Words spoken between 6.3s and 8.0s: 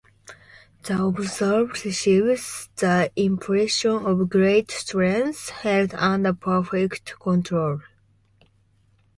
perfect control.